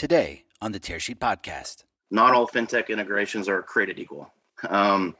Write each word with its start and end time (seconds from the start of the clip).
Today 0.00 0.44
on 0.62 0.72
the 0.72 0.80
Tearsheet 0.80 1.18
Podcast. 1.18 1.84
Not 2.10 2.32
all 2.32 2.48
fintech 2.48 2.88
integrations 2.88 3.50
are 3.50 3.60
created 3.60 3.98
equal. 3.98 4.32
Um, 4.66 5.14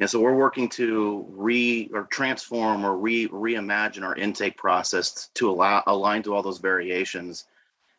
and 0.00 0.10
so 0.10 0.18
we're 0.18 0.34
working 0.34 0.68
to 0.70 1.24
re 1.28 1.88
or 1.94 2.08
transform 2.10 2.84
or 2.84 2.98
re 2.98 3.28
reimagine 3.28 4.02
our 4.02 4.16
intake 4.16 4.56
process 4.56 5.28
to 5.34 5.48
allow 5.48 5.80
align 5.86 6.24
to 6.24 6.34
all 6.34 6.42
those 6.42 6.58
variations 6.58 7.44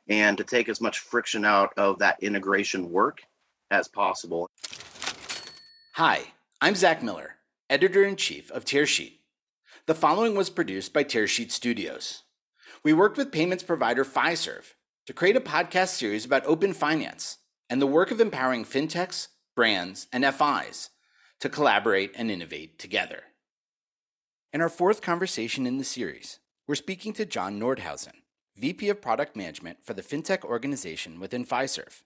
and 0.09 0.37
to 0.37 0.43
take 0.43 0.67
as 0.67 0.81
much 0.81 0.99
friction 0.99 1.45
out 1.45 1.71
of 1.77 1.99
that 1.99 2.21
integration 2.21 2.91
work 2.91 3.21
as 3.71 3.87
possible. 3.87 4.49
Hi, 5.93 6.25
I'm 6.59 6.75
Zach 6.75 7.01
Miller, 7.01 7.37
editor 7.69 8.03
in 8.03 8.17
chief 8.17 8.51
of 8.51 8.65
Tearsheet. 8.65 9.19
The 9.85 9.95
following 9.95 10.35
was 10.35 10.49
produced 10.49 10.91
by 10.91 11.05
Tearsheet 11.05 11.51
Studios. 11.51 12.23
We 12.83 12.91
worked 12.91 13.15
with 13.15 13.31
payments 13.31 13.63
provider 13.63 14.03
Fiserv 14.03 14.73
to 15.07 15.13
create 15.13 15.37
a 15.37 15.41
podcast 15.41 15.87
series 15.87 16.25
about 16.25 16.45
open 16.45 16.73
finance 16.73 17.37
and 17.69 17.81
the 17.81 17.87
work 17.87 18.11
of 18.11 18.19
empowering 18.19 18.65
fintechs, 18.65 19.29
brands, 19.55 20.05
and 20.11 20.25
FIs 20.25 20.89
to 21.39 21.47
collaborate 21.47 22.11
and 22.17 22.29
innovate 22.29 22.77
together. 22.77 23.23
In 24.51 24.59
our 24.59 24.67
fourth 24.67 25.01
conversation 25.01 25.65
in 25.65 25.77
the 25.77 25.85
series, 25.85 26.39
we're 26.67 26.75
speaking 26.75 27.13
to 27.13 27.25
John 27.25 27.57
Nordhausen, 27.57 28.15
VP 28.57 28.89
of 28.89 29.01
Product 29.01 29.33
Management 29.33 29.77
for 29.81 29.93
the 29.93 30.01
FinTech 30.01 30.43
organization 30.43 31.21
within 31.21 31.45
Fiserv. 31.45 32.01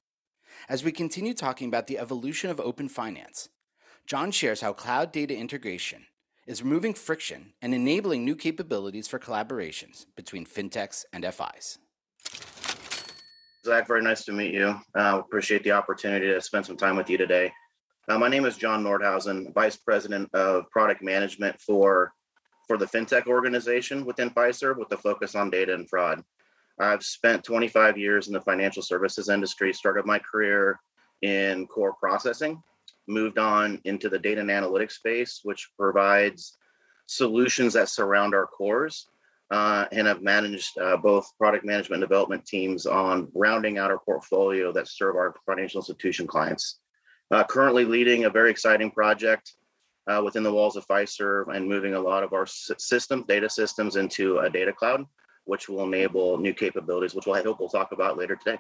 As 0.70 0.84
we 0.84 0.92
continue 0.92 1.34
talking 1.34 1.68
about 1.68 1.88
the 1.88 1.98
evolution 1.98 2.52
of 2.52 2.60
open 2.60 2.88
finance, 2.88 3.50
John 4.06 4.30
shares 4.30 4.62
how 4.62 4.74
cloud 4.74 5.12
data 5.12 5.36
integration 5.36 6.06
is 6.46 6.62
removing 6.62 6.94
friction 6.94 7.54
and 7.64 7.74
enabling 7.74 8.26
new 8.26 8.36
capabilities 8.36 9.08
for 9.08 9.18
collaborations 9.18 10.06
between 10.16 10.46
fintechs 10.46 11.04
and 11.12 11.26
FIs. 11.26 11.80
Zach, 13.64 13.88
very 13.88 14.02
nice 14.02 14.26
to 14.26 14.32
meet 14.32 14.56
you. 14.56 14.76
Uh, 14.96 15.20
appreciate 15.20 15.64
the 15.64 15.72
opportunity 15.72 16.26
to 16.26 16.42
spend 16.42 16.66
some 16.66 16.78
time 16.78 16.96
with 16.96 17.12
you 17.12 17.18
today. 17.18 17.52
Uh, 18.10 18.18
my 18.18 18.28
name 18.28 18.46
is 18.46 18.58
John 18.58 18.84
Nordhausen, 18.84 19.54
Vice 19.54 19.76
President 19.76 20.34
of 20.34 20.68
Product 20.72 21.04
Management 21.04 21.62
for, 21.62 22.12
for 22.68 22.78
the 22.80 22.88
FinTech 22.88 23.28
organization 23.28 24.04
within 24.04 24.32
Fiserv 24.32 24.78
with 24.78 24.90
the 24.90 24.98
focus 24.98 25.36
on 25.36 25.52
data 25.52 25.76
and 25.76 25.88
fraud. 25.88 26.24
I've 26.80 27.04
spent 27.04 27.44
25 27.44 28.00
years 28.00 28.28
in 28.28 28.34
the 28.34 28.42
financial 28.42 28.82
services 28.82 29.30
industry, 29.30 29.74
started 29.74 30.08
my 30.08 30.18
career 30.18 30.80
in 31.22 31.68
core 31.68 31.94
processing, 31.94 32.64
moved 33.08 33.38
on 33.38 33.80
into 33.84 34.10
the 34.10 34.18
data 34.18 34.42
and 34.42 34.50
analytics 34.50 34.94
space, 34.94 35.42
which 35.44 35.70
provides 35.78 36.58
solutions 37.06 37.74
that 37.74 37.90
surround 37.90 38.34
our 38.34 38.48
cores. 38.48 39.08
Uh, 39.52 39.86
and 39.92 40.08
have 40.08 40.22
managed 40.22 40.78
uh, 40.80 40.96
both 40.96 41.30
product 41.38 41.66
management 41.66 42.02
and 42.02 42.10
development 42.10 42.46
teams 42.46 42.86
on 42.86 43.28
rounding 43.36 43.78
out 43.78 43.92
our 43.92 44.00
portfolio 44.00 44.72
that 44.72 44.88
serve 44.88 45.18
our 45.18 45.36
financial 45.46 45.82
institution 45.82 46.26
clients. 46.26 46.80
Uh, 47.32 47.44
currently 47.44 47.84
leading 47.84 48.24
a 48.24 48.30
very 48.30 48.50
exciting 48.50 48.90
project 48.90 49.56
uh, 50.08 50.22
within 50.24 50.42
the 50.42 50.52
walls 50.52 50.78
of 50.78 50.88
Fiserv 50.88 51.54
and 51.54 51.68
moving 51.68 51.96
a 51.96 52.00
lot 52.00 52.24
of 52.24 52.32
our 52.32 52.46
systems, 52.48 53.26
data 53.28 53.50
systems 53.50 53.98
into 53.98 54.40
a 54.40 54.50
data 54.50 54.72
cloud 54.72 55.06
which 55.46 55.68
will 55.68 55.84
enable 55.84 56.38
new 56.38 56.54
capabilities, 56.54 57.14
which 57.14 57.26
we'll, 57.26 57.36
I 57.36 57.42
hope 57.42 57.60
we'll 57.60 57.70
talk 57.70 57.92
about 57.92 58.18
later 58.18 58.36
today. 58.36 58.60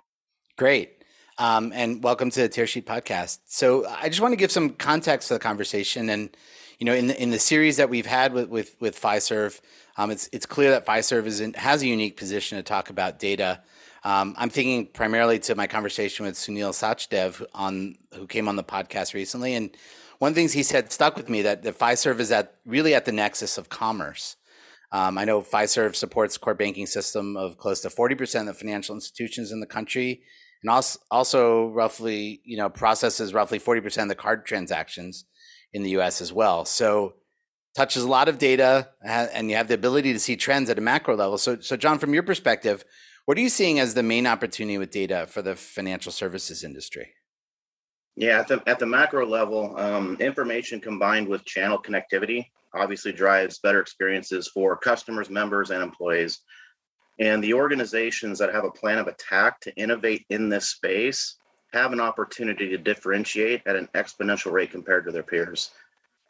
Great. 0.57 1.03
Um, 1.41 1.71
and 1.73 2.03
welcome 2.03 2.29
to 2.29 2.41
the 2.41 2.49
Tearsheet 2.49 2.83
podcast. 2.83 3.39
So 3.47 3.87
I 3.87 4.09
just 4.09 4.21
want 4.21 4.31
to 4.33 4.35
give 4.35 4.51
some 4.51 4.69
context 4.69 5.29
to 5.29 5.33
the 5.33 5.39
conversation. 5.39 6.07
And, 6.11 6.37
you 6.77 6.85
know, 6.85 6.93
in 6.93 7.07
the, 7.07 7.19
in 7.19 7.31
the 7.31 7.39
series 7.39 7.77
that 7.77 7.89
we've 7.89 8.05
had 8.05 8.31
with, 8.31 8.49
with, 8.49 8.75
with 8.79 9.01
Fiserv, 9.01 9.59
um, 9.97 10.11
it's, 10.11 10.29
it's 10.31 10.45
clear 10.45 10.69
that 10.69 10.85
Fiserv 10.85 11.25
is 11.25 11.41
in, 11.41 11.53
has 11.53 11.81
a 11.81 11.87
unique 11.87 12.15
position 12.15 12.59
to 12.59 12.63
talk 12.63 12.91
about 12.91 13.17
data. 13.17 13.59
Um, 14.03 14.35
I'm 14.37 14.51
thinking 14.51 14.85
primarily 14.85 15.39
to 15.39 15.55
my 15.55 15.65
conversation 15.65 16.27
with 16.27 16.35
Sunil 16.35 16.73
Sachdev 16.73 17.43
on 17.55 17.95
who 18.13 18.27
came 18.27 18.47
on 18.47 18.55
the 18.55 18.63
podcast 18.63 19.15
recently. 19.15 19.55
And 19.55 19.75
one 20.19 20.29
of 20.29 20.35
the 20.35 20.41
things 20.41 20.53
he 20.53 20.61
said 20.61 20.91
stuck 20.91 21.17
with 21.17 21.27
me 21.27 21.41
that 21.41 21.63
the 21.63 21.73
Fiserv 21.73 22.19
is 22.19 22.31
at 22.31 22.53
really 22.67 22.93
at 22.93 23.05
the 23.05 23.11
nexus 23.11 23.57
of 23.57 23.67
commerce. 23.67 24.35
Um, 24.91 25.17
I 25.17 25.25
know 25.25 25.41
Fiserv 25.41 25.95
supports 25.95 26.37
core 26.37 26.53
banking 26.53 26.85
system 26.85 27.35
of 27.35 27.57
close 27.57 27.81
to 27.81 27.89
40% 27.89 28.41
of 28.41 28.45
the 28.45 28.53
financial 28.53 28.93
institutions 28.93 29.51
in 29.51 29.59
the 29.59 29.65
country, 29.65 30.21
and 30.63 30.69
also, 30.69 30.99
also 31.09 31.67
roughly, 31.69 32.41
you 32.43 32.57
know, 32.57 32.69
processes 32.69 33.33
roughly 33.33 33.59
40% 33.59 34.03
of 34.03 34.09
the 34.09 34.15
card 34.15 34.45
transactions 34.45 35.25
in 35.73 35.83
the 35.83 35.91
U.S. 35.91 36.21
as 36.21 36.31
well. 36.31 36.65
So 36.65 37.15
touches 37.75 38.03
a 38.03 38.09
lot 38.09 38.27
of 38.27 38.37
data, 38.37 38.89
and 39.03 39.49
you 39.49 39.55
have 39.55 39.67
the 39.67 39.73
ability 39.73 40.13
to 40.13 40.19
see 40.19 40.35
trends 40.35 40.69
at 40.69 40.77
a 40.77 40.81
macro 40.81 41.15
level. 41.15 41.37
So, 41.37 41.59
so 41.59 41.77
John, 41.77 41.99
from 41.99 42.13
your 42.13 42.23
perspective, 42.23 42.83
what 43.25 43.37
are 43.37 43.41
you 43.41 43.49
seeing 43.49 43.79
as 43.79 43.93
the 43.93 44.03
main 44.03 44.27
opportunity 44.27 44.77
with 44.77 44.91
data 44.91 45.25
for 45.27 45.41
the 45.41 45.55
financial 45.55 46.11
services 46.11 46.63
industry? 46.63 47.13
Yeah, 48.15 48.39
at 48.39 48.47
the, 48.49 48.61
at 48.67 48.79
the 48.79 48.85
macro 48.85 49.25
level, 49.25 49.77
um, 49.79 50.17
information 50.19 50.81
combined 50.81 51.27
with 51.27 51.45
channel 51.45 51.81
connectivity 51.81 52.47
obviously 52.73 53.11
drives 53.11 53.59
better 53.59 53.79
experiences 53.79 54.49
for 54.53 54.77
customers, 54.77 55.29
members, 55.29 55.71
and 55.71 55.81
employees. 55.81 56.39
And 57.21 57.43
the 57.43 57.53
organizations 57.53 58.39
that 58.39 58.51
have 58.51 58.63
a 58.63 58.71
plan 58.71 58.97
of 58.97 59.07
attack 59.07 59.61
to 59.61 59.75
innovate 59.75 60.25
in 60.29 60.49
this 60.49 60.69
space 60.69 61.35
have 61.71 61.93
an 61.93 61.99
opportunity 61.99 62.67
to 62.69 62.79
differentiate 62.79 63.61
at 63.67 63.75
an 63.75 63.87
exponential 63.93 64.51
rate 64.51 64.71
compared 64.71 65.05
to 65.05 65.11
their 65.11 65.21
peers. 65.21 65.69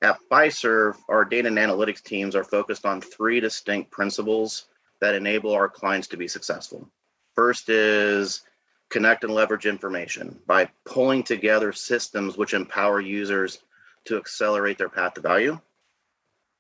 At 0.02 0.19
Fiserv, 0.29 0.97
our 1.07 1.24
data 1.24 1.47
and 1.47 1.57
analytics 1.57 2.03
teams 2.03 2.35
are 2.35 2.44
focused 2.44 2.85
on 2.85 3.00
three 3.00 3.40
distinct 3.40 3.90
principles 3.90 4.66
that 5.00 5.16
enable 5.16 5.53
our 5.53 5.69
clients 5.69 6.09
to 6.09 6.18
be 6.18 6.28
successful. 6.28 6.90
First 7.35 7.69
is 7.69 8.41
connect 8.90 9.23
and 9.23 9.34
leverage 9.34 9.68
information 9.68 10.41
by 10.46 10.69
pulling 10.85 11.23
together 11.23 11.72
systems 11.72 12.38
which 12.38 12.53
empower 12.53 13.00
users 13.00 13.59
to 14.06 14.18
accelerate 14.18 14.78
their 14.78 14.90
path 14.90 15.13
to 15.13 15.22
value. 15.22 15.58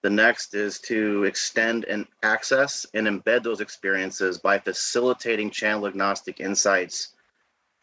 The 0.03 0.09
next 0.09 0.55
is 0.55 0.79
to 0.81 1.25
extend 1.25 1.85
and 1.85 2.07
access 2.23 2.85
and 2.93 3.07
embed 3.07 3.43
those 3.43 3.61
experiences 3.61 4.39
by 4.39 4.57
facilitating 4.57 5.51
channel 5.51 5.85
agnostic 5.85 6.39
insights 6.39 7.09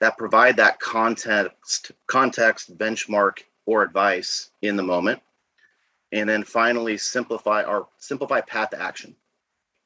that 0.01 0.19
provide 0.19 0.57
that 0.57 0.81
context, 0.81 1.93
context, 2.07 2.77
benchmark, 2.77 3.43
or 3.67 3.83
advice 3.83 4.51
in 4.63 4.77
the 4.77 4.83
moment. 4.83 5.21
And 6.11 6.29
then 6.29 6.43
finally, 6.43 6.97
simplify 6.97 7.63
our 7.63 7.87
simplify 7.99 8.41
path 8.41 8.71
to 8.71 8.81
action 8.81 9.15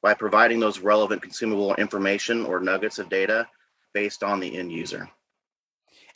by 0.03 0.15
providing 0.15 0.61
those 0.61 0.79
relevant 0.79 1.21
consumable 1.21 1.75
information 1.75 2.47
or 2.47 2.61
nuggets 2.61 2.99
of 2.99 3.09
data 3.09 3.49
based 3.93 4.23
on 4.23 4.41
the 4.41 4.57
end 4.57 4.73
user. 4.73 5.11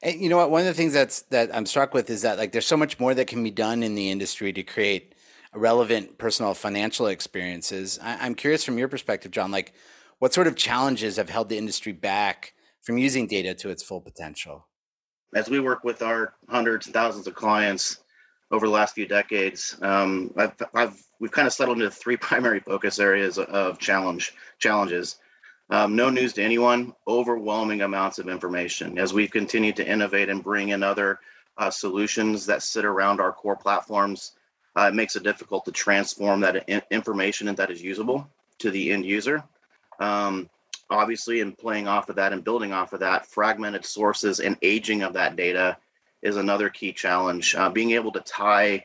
And 0.03 0.21
you 0.21 0.29
know 0.29 0.37
what? 0.37 0.51
One 0.51 0.61
of 0.61 0.67
the 0.67 0.75
things 0.75 0.93
that's 0.93 1.23
that 1.23 1.55
I'm 1.55 1.67
struck 1.67 1.93
with 1.93 2.09
is 2.09 2.23
that 2.23 2.39
like 2.39 2.53
there's 2.53 2.67
so 2.67 2.77
much 2.77 3.01
more 3.01 3.15
that 3.15 3.27
can 3.27 3.43
be 3.43 3.51
done 3.51 3.83
in 3.83 3.95
the 3.95 4.11
industry 4.11 4.53
to 4.53 4.63
create 4.63 5.15
relevant 5.57 6.19
personal 6.19 6.55
financial 6.55 7.07
experiences. 7.07 7.99
I, 8.03 8.27
am 8.27 8.35
curious 8.35 8.65
from 8.65 8.79
your 8.79 8.89
perspective, 8.89 9.33
John, 9.33 9.51
like 9.51 9.73
what 10.19 10.35
sort 10.35 10.47
of 10.47 10.57
challenges 10.57 11.17
have 11.17 11.31
held 11.31 11.49
the 11.49 11.59
industry 11.59 11.93
back 11.93 12.55
from 12.83 12.99
using 12.99 13.27
data 13.27 13.55
to 13.55 13.71
its 13.71 13.83
full 13.83 14.01
potential? 14.01 14.67
As 15.35 15.51
we 15.51 15.61
work 15.61 15.85
with 15.85 16.03
our 16.03 16.35
hundreds 16.49 16.87
and 16.87 16.95
thousands 16.95 17.27
of 17.27 17.35
clients 17.35 17.99
over 18.51 18.67
the 18.67 18.73
last 18.73 18.95
few 18.95 19.07
decades, 19.07 19.77
um, 19.83 20.33
I've, 20.37 20.55
I've, 20.75 21.03
we've 21.21 21.33
kind 21.33 21.47
of 21.47 21.53
settled 21.53 21.79
into 21.79 21.91
three 21.91 22.17
primary 22.29 22.61
focus 22.61 22.99
areas 22.99 23.39
of 23.39 23.79
challenge 23.79 24.35
challenges. 24.59 25.19
Um, 25.69 25.97
no 25.97 26.11
news 26.11 26.33
to 26.35 26.45
anyone, 26.45 26.95
overwhelming 27.09 27.83
amounts 27.83 28.21
of 28.21 28.29
information. 28.29 28.99
As 28.99 29.13
we've 29.13 29.33
continued 29.33 29.75
to 29.77 29.87
innovate 29.87 30.29
and 30.29 30.45
bring 30.45 30.69
in 30.69 30.85
other 30.85 31.19
uh, 31.59 31.71
solutions 31.71 32.47
that 32.47 32.63
sit 32.63 32.85
around 32.85 33.21
our 33.21 33.33
core 33.33 33.57
platforms, 33.57 34.33
uh, 34.77 34.89
it 34.89 34.95
makes 34.95 35.17
it 35.17 35.23
difficult 35.23 35.65
to 35.65 35.73
transform 35.73 36.41
that 36.41 36.69
in- 36.69 36.83
information 36.91 37.53
that 37.55 37.71
is 37.71 37.83
usable 37.83 38.29
to 38.59 38.71
the 38.71 38.93
end 38.93 39.05
user. 39.05 39.43
Um, 39.99 40.49
obviously, 40.91 41.41
in 41.41 41.53
playing 41.53 41.89
off 41.89 42.09
of 42.09 42.17
that 42.17 42.33
and 42.33 42.45
building 42.45 42.73
off 42.73 42.93
of 42.93 43.01
that, 43.01 43.27
fragmented 43.27 43.85
sources 43.85 44.41
and 44.41 44.57
aging 44.63 45.03
of 45.03 45.15
that 45.15 45.37
data 45.37 45.77
is 46.23 46.37
another 46.37 46.69
key 46.69 46.93
challenge. 46.93 47.55
Uh, 47.55 47.71
being 47.71 47.93
able 47.93 48.13
to 48.13 48.21
tie 48.21 48.85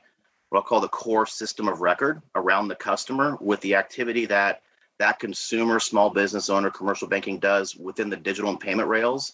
what 0.50 0.60
I'll 0.60 0.64
call 0.66 0.82
the 0.82 0.88
core 0.90 1.26
system 1.26 1.68
of 1.68 1.82
record 1.82 2.22
around 2.36 2.68
the 2.68 2.76
customer 2.76 3.38
with 3.40 3.62
the 3.62 3.76
activity 3.76 4.26
that 4.28 4.62
that 5.00 5.18
consumer, 5.18 5.80
small 5.80 6.12
business 6.12 6.50
owner, 6.50 6.70
commercial 6.70 7.08
banking 7.08 7.40
does 7.40 7.76
within 7.76 8.10
the 8.10 8.18
digital 8.18 8.52
and 8.52 8.60
payment 8.60 8.88
rails 8.88 9.34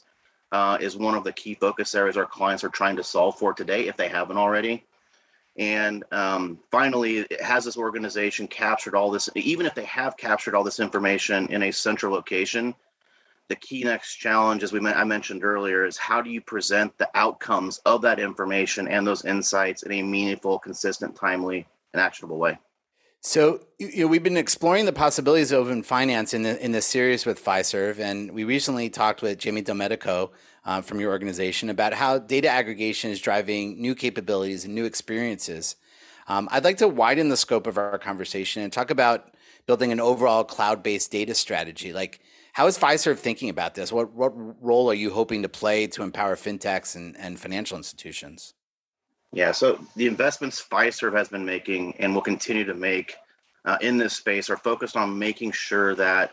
uh, 0.53 0.77
is 0.79 0.95
one 0.95 1.15
of 1.15 1.25
the 1.25 1.33
key 1.33 1.55
focus 1.55 1.93
areas 1.93 2.15
our 2.15 2.25
clients 2.25 2.63
are 2.63 2.69
trying 2.69 2.95
to 2.95 3.03
solve 3.03 3.37
for 3.37 3.53
today, 3.53 3.87
if 3.87 3.97
they 3.97 4.07
haven't 4.07 4.37
already. 4.37 4.85
And 5.57 6.04
um, 6.12 6.59
finally, 6.71 7.25
has 7.42 7.65
this 7.65 7.77
organization 7.77 8.48
captured 8.48 8.95
all 8.95 9.09
this? 9.09 9.30
Even 9.36 9.65
if 9.65 9.74
they 9.74 9.86
have 9.86 10.15
captured 10.15 10.54
all 10.54 10.63
this 10.63 10.80
information 10.80 11.48
in 11.48 11.63
a 11.63 11.71
central 11.71 12.13
location, 12.13 12.75
the 13.48 13.56
key 13.56 13.83
next 13.83 14.15
challenge, 14.15 14.62
as 14.62 14.71
we 14.71 14.86
I 14.86 15.04
mentioned 15.04 15.44
earlier, 15.44 15.86
is 15.86 15.98
how 15.98 16.21
do 16.21 16.30
you 16.30 16.42
present 16.42 16.95
the 16.98 17.09
outcomes 17.15 17.80
of 17.86 18.01
that 18.01 18.19
information 18.19 18.88
and 18.88 19.07
those 19.07 19.25
insights 19.25 19.83
in 19.83 19.92
a 19.94 20.01
meaningful, 20.01 20.59
consistent, 20.59 21.15
timely, 21.15 21.65
and 21.94 22.01
actionable 22.01 22.38
way? 22.38 22.59
So 23.21 23.62
you 23.80 24.01
know, 24.01 24.07
we've 24.07 24.24
been 24.24 24.38
exploring 24.38 24.86
the 24.86 24.94
possibilities 24.94 25.51
of 25.51 25.68
open 25.68 25.81
finance 25.81 26.33
in 26.33 26.44
the 26.44 26.63
in 26.63 26.71
this 26.71 26.86
series 26.86 27.25
with 27.25 27.44
Fiserv, 27.44 28.00
and 28.00 28.31
we 28.31 28.44
recently 28.44 28.89
talked 28.89 29.21
with 29.21 29.39
Jamie 29.39 29.63
Delmedico 29.63 30.30
uh, 30.67 30.81
from 30.81 30.99
your 30.99 31.11
organization 31.11 31.69
about 31.69 31.93
how 31.93 32.19
data 32.19 32.49
aggregation 32.49 33.09
is 33.09 33.21
driving 33.21 33.81
new 33.81 33.95
capabilities 33.95 34.65
and 34.65 34.75
new 34.75 34.83
experiences. 34.83 35.77
Um, 36.27 36.49
I'd 36.51 36.65
like 36.65 36.77
to 36.79 36.89
widen 36.89 37.29
the 37.29 37.37
scope 37.37 37.67
of 37.67 37.77
our 37.77 37.97
conversation 37.97 38.61
and 38.61 38.71
talk 38.71 38.91
about 38.91 39.33
building 39.65 39.93
an 39.93 40.01
overall 40.01 40.43
cloud-based 40.43 41.09
data 41.09 41.33
strategy. 41.33 41.93
Like, 41.93 42.19
how 42.51 42.67
is 42.67 42.77
Fiserv 42.77 43.17
thinking 43.17 43.49
about 43.49 43.75
this? 43.75 43.93
What 43.93 44.13
what 44.13 44.33
role 44.61 44.89
are 44.89 44.95
you 44.95 45.11
hoping 45.11 45.41
to 45.43 45.49
play 45.49 45.87
to 45.87 46.03
empower 46.03 46.35
fintechs 46.35 46.95
and, 46.95 47.15
and 47.17 47.39
financial 47.39 47.77
institutions? 47.77 48.53
Yeah, 49.31 49.51
so 49.51 49.79
the 49.95 50.07
investments 50.07 50.61
Fiserv 50.61 51.15
has 51.15 51.29
been 51.29 51.45
making 51.45 51.95
and 51.99 52.13
will 52.13 52.21
continue 52.21 52.65
to 52.65 52.73
make 52.73 53.15
uh, 53.63 53.77
in 53.81 53.97
this 53.97 54.17
space 54.17 54.49
are 54.49 54.57
focused 54.57 54.97
on 54.97 55.17
making 55.17 55.51
sure 55.51 55.95
that 55.95 56.31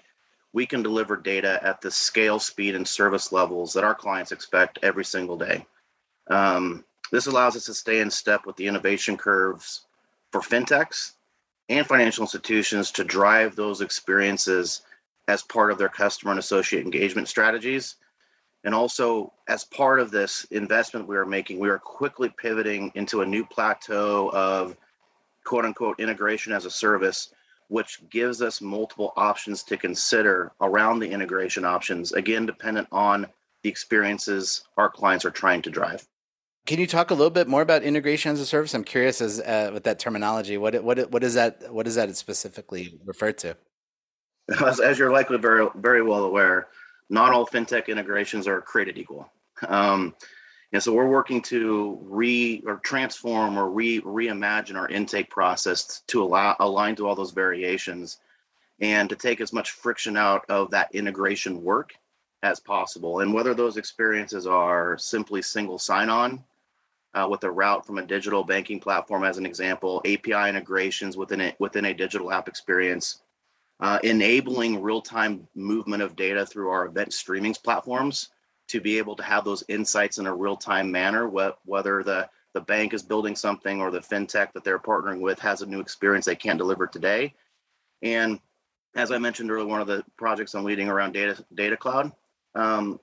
we 0.55 0.65
can 0.65 0.83
deliver 0.83 1.17
data 1.17 1.61
at 1.63 1.83
the 1.83 1.91
scale, 1.91 2.39
speed, 2.39 2.75
and 2.75 2.89
service 2.89 3.33
levels 3.33 3.75
that 3.75 3.85
our 3.85 3.95
clients 3.95 4.33
expect 4.33 4.79
every 4.83 5.05
single 5.05 5.37
day. 5.37 5.67
Um, 6.31 6.83
this 7.13 7.27
allows 7.27 7.55
us 7.55 7.67
to 7.67 7.75
stay 7.75 8.01
in 8.01 8.11
step 8.11 8.47
with 8.47 8.57
the 8.57 8.67
innovation 8.67 9.19
curves 9.19 9.83
for 10.33 10.41
fintechs 10.41 11.13
and 11.69 11.87
financial 11.87 12.23
institutions 12.23 12.91
to 12.93 13.05
drive 13.05 13.55
those 13.55 13.83
experiences 13.83 14.81
as 15.29 15.43
part 15.43 15.71
of 15.71 15.77
their 15.77 15.91
customer 15.91 16.33
and 16.33 16.41
associate 16.41 16.85
engagement 16.85 17.29
strategies 17.29 17.97
and 18.65 18.75
also, 18.75 19.31
as 19.47 19.65
part 19.65 20.01
of 20.01 20.11
this 20.11 20.45
investment 20.45 21.07
we 21.07 21.17
are 21.17 21.27
making, 21.27 21.59
we 21.59 21.69
are 21.69 21.79
quickly 21.79 22.33
pivoting 22.39 22.91
into 22.95 23.21
a 23.21 23.27
new 23.27 23.45
plateau 23.45 24.31
of 24.33 24.75
quote 25.45 25.67
unquote 25.67 26.01
integration 26.01 26.53
as 26.53 26.65
a 26.65 26.71
service, 26.71 27.35
which 27.69 28.01
gives 28.11 28.43
us 28.43 28.61
multiple 28.61 29.13
options 29.17 29.63
to 29.65 29.77
consider 29.77 30.53
around 30.61 30.99
the 30.99 31.11
integration 31.11 31.65
options, 31.65 32.13
again, 32.13 32.47
dependent 32.47 32.89
on 32.93 33.27
the 33.63 33.69
experiences 33.69 34.65
our 34.77 34.89
clients 34.89 35.25
are 35.25 35.31
trying 35.31 35.63
to 35.63 35.71
drive. 35.71 36.07
Can 36.67 36.79
you 36.79 36.87
talk 36.87 37.11
a 37.11 37.15
little 37.15 37.31
bit 37.31 37.47
more 37.47 37.63
about 37.63 37.83
integration 37.83 38.33
as 38.33 38.41
a 38.41 38.47
service? 38.47 38.75
I'm 38.75 38.85
curious 38.85 39.21
as 39.21 39.41
uh, 39.41 39.71
with 39.73 39.85
that 39.85 39.99
terminology. 39.99 40.57
What 40.57 40.83
what 40.83 41.11
what 41.11 41.23
is 41.23 41.35
that? 41.35 41.73
What 41.73 41.85
does 41.85 41.97
that 41.97 42.15
specifically 42.17 42.99
refer 43.05 43.33
to? 43.33 43.57
As, 44.63 44.79
as 44.79 44.99
you're 44.99 45.11
likely 45.11 45.39
very 45.39 45.67
very 45.77 46.03
well 46.03 46.25
aware, 46.25 46.69
not 47.09 47.33
all 47.33 47.47
fintech 47.47 47.89
integrations 47.89 48.47
are 48.47 48.61
created 48.61 48.99
equal. 48.99 49.33
Um, 49.67 50.15
and 50.75 50.83
so 50.83 50.93
we're 50.93 51.07
working 51.07 51.41
to 51.41 52.01
re 52.03 52.61
or 52.67 52.79
transform 52.79 53.57
or 53.57 53.71
re 53.71 54.01
reimagine 54.01 54.75
our 54.75 54.89
intake 54.89 55.31
process 55.31 56.03
to 56.09 56.21
allow 56.21 56.57
align 56.59 56.97
to 56.97 57.07
all 57.07 57.15
those 57.15 57.31
variations 57.31 58.19
and 58.81 59.09
to 59.09 59.15
take 59.15 59.41
as 59.41 59.53
much 59.53 59.71
friction 59.71 60.17
out 60.17 60.45
of 60.49 60.73
that 60.73 60.93
integration 60.93 61.63
work 61.63 61.95
as 62.43 62.59
possible. 62.59 63.21
And 63.21 63.33
whether 63.33 63.55
those 63.55 63.77
experiences 63.77 64.49
are 64.49 64.99
simply 64.99 65.43
single 65.43 65.79
sign 65.79 66.09
on 66.11 66.43
uh, 67.15 67.29
with 67.31 67.45
a 67.45 67.51
route 67.53 67.87
from 67.87 67.99
a 67.99 68.05
digital 68.05 68.43
banking 68.43 68.81
platform, 68.81 69.23
as 69.23 69.39
an 69.39 69.47
example, 69.47 70.03
API 70.05 70.49
integrations 70.49 71.17
within 71.17 71.41
it 71.41 71.55
within 71.61 71.85
a 71.85 71.95
digital 71.95 72.33
app 72.33 72.49
experience, 72.49 73.23
uh, 73.79 74.01
enabling 74.03 74.83
real-time 74.83 75.47
movement 75.55 76.03
of 76.03 76.17
data 76.17 76.45
through 76.45 76.71
our 76.71 76.87
event 76.87 77.13
streaming 77.13 77.55
platforms 77.55 78.31
to 78.69 78.81
be 78.81 78.99
able 78.99 79.17
to 79.17 79.23
have 79.23 79.45
those 79.45 79.65
insights 79.69 80.19
in 80.19 80.27
a 80.27 80.35
real-time 80.35 80.91
manner 80.91 81.29
wh- 81.29 81.69
whether 81.69 82.03
the 82.03 82.29
the 82.53 82.61
bank 82.61 82.95
is 82.95 83.03
building 83.03 83.35
something 83.35 83.81
or 83.81 83.91
the 83.91 83.99
fintech 83.99 84.53
that 84.53 84.63
they're 84.63 84.79
partnering 84.79 85.21
with 85.21 85.39
has 85.39 85.63
a 85.63 85.67
new 85.67 85.81
experience 85.81 86.25
they 86.25 86.37
can't 86.37 86.59
deliver 86.59 86.87
today 86.87 87.35
and 88.03 88.39
as 88.95 89.11
i 89.11 89.19
mentioned 89.19 89.51
earlier 89.51 89.67
one 89.67 89.81
of 89.81 89.87
the 89.87 90.05
projects 90.17 90.55
i'm 90.55 90.65
leading 90.65 90.89
around 90.89 91.13
data 91.13 91.43
data 91.55 91.77
cloud 91.77 92.13
um, 92.55 92.99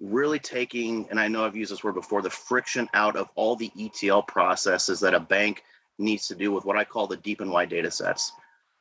really 0.00 0.38
taking 0.38 1.08
and 1.10 1.18
i 1.18 1.28
know 1.28 1.44
i've 1.44 1.56
used 1.56 1.72
this 1.72 1.84
word 1.84 1.94
before 1.94 2.22
the 2.22 2.30
friction 2.30 2.88
out 2.94 3.16
of 3.16 3.28
all 3.34 3.56
the 3.56 3.70
etl 3.78 4.22
processes 4.22 5.00
that 5.00 5.14
a 5.14 5.20
bank 5.20 5.64
needs 5.98 6.28
to 6.28 6.34
do 6.34 6.52
with 6.52 6.64
what 6.64 6.76
i 6.76 6.84
call 6.84 7.06
the 7.06 7.16
deep 7.18 7.40
and 7.40 7.50
wide 7.50 7.68
data 7.68 7.90
sets 7.90 8.32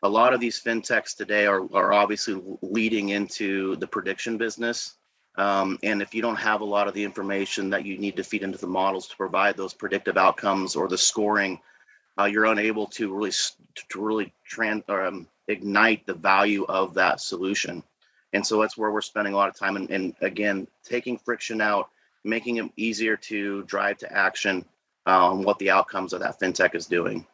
a 0.03 0.09
lot 0.09 0.33
of 0.33 0.39
these 0.39 0.61
fintechs 0.61 1.15
today 1.15 1.45
are, 1.45 1.61
are 1.73 1.93
obviously 1.93 2.41
leading 2.61 3.09
into 3.09 3.75
the 3.77 3.87
prediction 3.87 4.37
business. 4.37 4.95
Um, 5.37 5.77
and 5.83 6.01
if 6.01 6.15
you 6.15 6.21
don't 6.21 6.37
have 6.37 6.61
a 6.61 6.65
lot 6.65 6.87
of 6.87 6.93
the 6.93 7.03
information 7.03 7.69
that 7.69 7.85
you 7.85 7.97
need 7.97 8.15
to 8.15 8.23
feed 8.23 8.43
into 8.43 8.57
the 8.57 8.67
models 8.67 9.07
to 9.07 9.15
provide 9.15 9.55
those 9.55 9.73
predictive 9.73 10.17
outcomes 10.17 10.75
or 10.75 10.87
the 10.87 10.97
scoring, 10.97 11.59
uh, 12.19 12.25
you're 12.25 12.45
unable 12.45 12.87
to 12.87 13.13
really 13.13 13.31
to 13.89 14.01
really 14.01 14.33
trans, 14.45 14.83
um, 14.89 15.27
ignite 15.47 16.05
the 16.05 16.13
value 16.13 16.65
of 16.65 16.95
that 16.95 17.21
solution. 17.21 17.83
And 18.33 18.45
so 18.45 18.59
that's 18.59 18.77
where 18.77 18.91
we're 18.91 19.01
spending 19.01 19.33
a 19.33 19.37
lot 19.37 19.49
of 19.49 19.55
time. 19.55 19.75
And, 19.75 19.89
and 19.91 20.15
again, 20.21 20.67
taking 20.83 21.17
friction 21.17 21.61
out, 21.61 21.89
making 22.23 22.57
it 22.57 22.71
easier 22.75 23.15
to 23.17 23.63
drive 23.63 23.99
to 23.99 24.11
action 24.11 24.65
on 25.05 25.31
um, 25.31 25.43
what 25.43 25.57
the 25.59 25.69
outcomes 25.69 26.11
of 26.11 26.19
that 26.19 26.39
fintech 26.39 26.75
is 26.75 26.85
doing. 26.85 27.25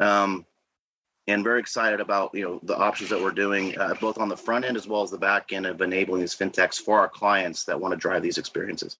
Um, 0.00 0.44
and 1.26 1.42
very 1.42 1.60
excited 1.60 2.00
about 2.00 2.34
you 2.34 2.44
know 2.44 2.60
the 2.64 2.76
options 2.76 3.10
that 3.10 3.20
we're 3.20 3.30
doing 3.30 3.78
uh, 3.78 3.94
both 4.00 4.18
on 4.18 4.28
the 4.28 4.36
front 4.36 4.64
end 4.64 4.76
as 4.76 4.86
well 4.86 5.02
as 5.02 5.10
the 5.10 5.18
back 5.18 5.52
end 5.52 5.66
of 5.66 5.80
enabling 5.80 6.20
these 6.20 6.34
fintechs 6.34 6.76
for 6.76 6.98
our 6.98 7.08
clients 7.08 7.64
that 7.64 7.80
want 7.80 7.92
to 7.92 7.96
drive 7.96 8.22
these 8.22 8.38
experiences. 8.38 8.98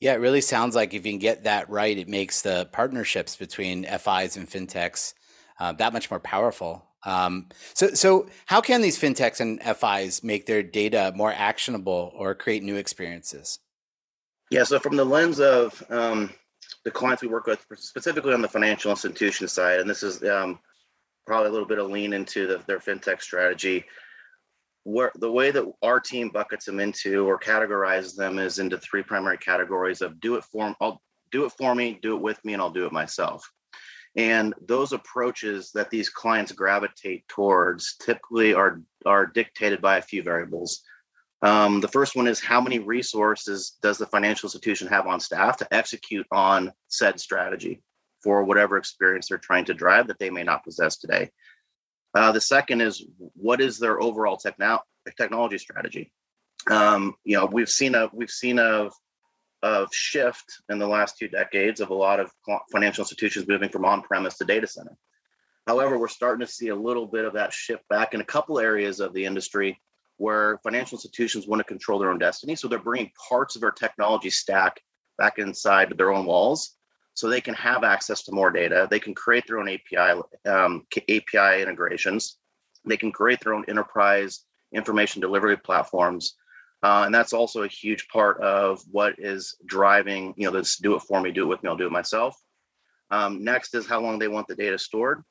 Yeah, 0.00 0.14
it 0.14 0.20
really 0.20 0.40
sounds 0.40 0.74
like 0.74 0.92
if 0.92 1.06
you 1.06 1.12
can 1.12 1.18
get 1.18 1.44
that 1.44 1.70
right, 1.70 1.96
it 1.96 2.08
makes 2.08 2.42
the 2.42 2.68
partnerships 2.72 3.36
between 3.36 3.84
FIs 3.84 4.36
and 4.36 4.48
fintechs 4.48 5.14
uh, 5.58 5.72
that 5.72 5.92
much 5.92 6.10
more 6.10 6.20
powerful. 6.20 6.84
Um, 7.04 7.48
so, 7.74 7.88
so 7.88 8.28
how 8.46 8.60
can 8.60 8.80
these 8.80 8.98
fintechs 8.98 9.40
and 9.40 9.62
FIs 9.62 10.24
make 10.24 10.46
their 10.46 10.62
data 10.62 11.12
more 11.14 11.32
actionable 11.32 12.12
or 12.16 12.34
create 12.34 12.62
new 12.62 12.76
experiences? 12.76 13.58
Yeah, 14.50 14.64
so 14.64 14.78
from 14.78 14.96
the 14.96 15.04
lens 15.04 15.40
of 15.40 15.82
um, 15.90 16.30
the 16.84 16.90
clients 16.90 17.22
we 17.22 17.28
work 17.28 17.46
with, 17.46 17.64
specifically 17.76 18.34
on 18.34 18.42
the 18.42 18.48
financial 18.48 18.90
institution 18.90 19.48
side, 19.48 19.80
and 19.80 19.88
this 19.88 20.02
is 20.02 20.22
um, 20.24 20.58
probably 21.26 21.48
a 21.48 21.52
little 21.52 21.68
bit 21.68 21.78
of 21.78 21.90
lean 21.90 22.12
into 22.12 22.46
the, 22.46 22.62
their 22.66 22.78
fintech 22.78 23.22
strategy. 23.22 23.84
Where 24.84 25.12
the 25.14 25.32
way 25.32 25.50
that 25.50 25.64
our 25.82 25.98
team 25.98 26.28
buckets 26.28 26.66
them 26.66 26.80
into 26.80 27.26
or 27.26 27.38
categorizes 27.38 28.16
them 28.16 28.38
is 28.38 28.58
into 28.58 28.76
three 28.78 29.02
primary 29.02 29.38
categories 29.38 30.02
of 30.02 30.20
do 30.20 30.34
it 30.36 30.44
for 30.44 30.74
I'll 30.80 31.00
do 31.32 31.46
it 31.46 31.52
for 31.52 31.74
me, 31.74 31.98
do 32.02 32.16
it 32.16 32.22
with 32.22 32.44
me, 32.44 32.52
and 32.52 32.60
I'll 32.60 32.70
do 32.70 32.84
it 32.84 32.92
myself. 32.92 33.50
And 34.16 34.54
those 34.66 34.92
approaches 34.92 35.72
that 35.72 35.90
these 35.90 36.08
clients 36.08 36.52
gravitate 36.52 37.26
towards 37.28 37.96
typically 37.96 38.54
are 38.54 38.80
are 39.06 39.26
dictated 39.26 39.80
by 39.80 39.96
a 39.96 40.02
few 40.02 40.22
variables. 40.22 40.82
Um, 41.42 41.80
the 41.80 41.88
first 41.88 42.14
one 42.16 42.26
is 42.26 42.40
how 42.40 42.60
many 42.60 42.78
resources 42.78 43.76
does 43.82 43.98
the 43.98 44.06
financial 44.06 44.46
institution 44.46 44.86
have 44.88 45.06
on 45.06 45.20
staff 45.20 45.56
to 45.58 45.74
execute 45.74 46.26
on 46.30 46.72
said 46.88 47.20
strategy? 47.20 47.82
For 48.24 48.42
whatever 48.42 48.78
experience 48.78 49.28
they're 49.28 49.38
trying 49.38 49.66
to 49.66 49.74
drive 49.74 50.08
that 50.08 50.18
they 50.18 50.30
may 50.30 50.42
not 50.42 50.64
possess 50.64 50.96
today. 50.96 51.30
Uh, 52.14 52.32
the 52.32 52.40
second 52.40 52.80
is 52.80 53.04
what 53.34 53.60
is 53.60 53.78
their 53.78 54.00
overall 54.00 54.38
techno- 54.38 54.82
technology 55.16 55.58
strategy? 55.58 56.10
Um, 56.70 57.14
you 57.24 57.36
know, 57.36 57.44
we've 57.44 57.68
seen 57.68 57.94
a 57.94 58.08
we've 58.12 58.30
seen 58.30 58.58
a 58.58 58.88
of 59.62 59.88
shift 59.92 60.62
in 60.68 60.78
the 60.78 60.86
last 60.86 61.18
two 61.18 61.28
decades 61.28 61.80
of 61.80 61.90
a 61.90 61.94
lot 61.94 62.20
of 62.20 62.30
financial 62.70 63.02
institutions 63.02 63.48
moving 63.48 63.70
from 63.70 63.84
on-premise 63.84 64.36
to 64.36 64.44
data 64.44 64.66
center. 64.66 64.94
However, 65.66 65.98
we're 65.98 66.08
starting 66.08 66.46
to 66.46 66.52
see 66.52 66.68
a 66.68 66.76
little 66.76 67.06
bit 67.06 67.24
of 67.24 67.32
that 67.32 67.52
shift 67.52 67.82
back 67.88 68.12
in 68.12 68.20
a 68.20 68.24
couple 68.24 68.58
areas 68.58 69.00
of 69.00 69.14
the 69.14 69.24
industry 69.24 69.80
where 70.18 70.58
financial 70.62 70.96
institutions 70.96 71.46
want 71.46 71.60
to 71.60 71.64
control 71.64 71.98
their 71.98 72.10
own 72.10 72.18
destiny. 72.18 72.54
So 72.56 72.68
they're 72.68 72.78
bringing 72.78 73.10
parts 73.28 73.54
of 73.56 73.62
their 73.62 73.70
technology 73.70 74.28
stack 74.28 74.80
back 75.16 75.38
inside 75.38 75.94
their 75.96 76.12
own 76.12 76.26
walls 76.26 76.76
so 77.14 77.28
they 77.28 77.40
can 77.40 77.54
have 77.54 77.84
access 77.84 78.22
to 78.24 78.32
more 78.32 78.50
data. 78.50 78.86
They 78.90 78.98
can 78.98 79.14
create 79.14 79.44
their 79.46 79.58
own 79.58 79.68
API 79.68 80.20
um, 80.46 80.86
API 80.96 81.62
integrations. 81.62 82.38
They 82.84 82.96
can 82.96 83.12
create 83.12 83.40
their 83.40 83.54
own 83.54 83.64
enterprise 83.68 84.40
information 84.72 85.20
delivery 85.20 85.56
platforms, 85.56 86.34
uh, 86.82 87.04
and 87.06 87.14
that's 87.14 87.32
also 87.32 87.62
a 87.62 87.68
huge 87.68 88.08
part 88.08 88.40
of 88.40 88.82
what 88.90 89.14
is 89.18 89.56
driving 89.64 90.34
you 90.36 90.46
know 90.46 90.52
this 90.52 90.76
do 90.76 90.96
it 90.96 91.02
for 91.02 91.20
me, 91.20 91.30
do 91.30 91.44
it 91.44 91.46
with 91.46 91.62
me, 91.62 91.70
I'll 91.70 91.76
do 91.76 91.86
it 91.86 91.92
myself. 91.92 92.36
Um, 93.10 93.44
next 93.44 93.74
is 93.74 93.86
how 93.86 94.00
long 94.00 94.18
they 94.18 94.28
want 94.28 94.48
the 94.48 94.56
data 94.56 94.78
stored, 94.78 95.22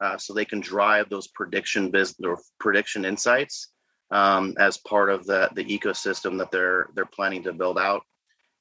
uh, 0.00 0.18
so 0.18 0.34
they 0.34 0.44
can 0.44 0.60
drive 0.60 1.08
those 1.08 1.28
prediction 1.28 1.90
business 1.90 2.26
or 2.26 2.38
prediction 2.58 3.04
insights 3.04 3.68
um, 4.10 4.54
as 4.58 4.78
part 4.78 5.08
of 5.08 5.24
the 5.24 5.48
the 5.54 5.64
ecosystem 5.64 6.36
that 6.38 6.50
they're 6.50 6.88
they're 6.94 7.06
planning 7.06 7.44
to 7.44 7.52
build 7.52 7.78
out. 7.78 8.02